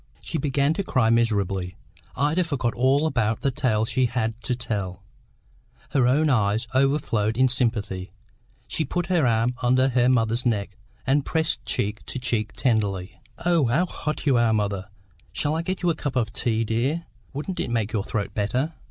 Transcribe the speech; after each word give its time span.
She 0.19 0.39
began 0.39 0.73
to 0.73 0.83
cry 0.83 1.11
miserably. 1.11 1.75
Ida 2.15 2.43
forgot 2.43 2.73
all 2.73 3.05
about 3.05 3.41
the 3.41 3.51
tale 3.51 3.85
she 3.85 4.07
had 4.07 4.33
to 4.41 4.55
tell; 4.55 5.03
her 5.91 6.07
own 6.07 6.27
eyes 6.27 6.65
overflowed 6.73 7.37
in 7.37 7.47
sympathy. 7.47 8.11
She 8.67 8.83
put 8.83 9.05
her 9.13 9.27
arm 9.27 9.53
under 9.61 9.89
her 9.89 10.09
mother's 10.09 10.43
neck, 10.43 10.75
and 11.05 11.23
pressed 11.23 11.63
cheek 11.67 12.03
to 12.07 12.17
cheek 12.17 12.53
tenderly. 12.53 13.21
"Oh, 13.45 13.65
how 13.67 13.85
hot 13.85 14.25
you 14.25 14.37
are, 14.37 14.53
mother! 14.53 14.89
Shall 15.31 15.53
I 15.53 15.61
get 15.61 15.83
you 15.83 15.91
a 15.91 15.95
cup 15.95 16.15
of 16.15 16.33
tea, 16.33 16.63
dear? 16.63 17.05
Wouldn't 17.31 17.59
it 17.59 17.69
make 17.69 17.93
your 17.93 18.03
throat 18.03 18.33
better?" 18.33 18.73